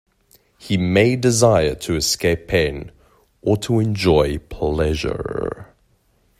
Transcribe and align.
He 0.57 0.77
may 0.77 1.15
desire 1.15 1.75
to 1.75 1.95
escape 1.95 2.47
pain, 2.47 2.91
or 3.43 3.55
to 3.57 3.79
enjoy 3.79 4.39
pleasure. 4.39 5.75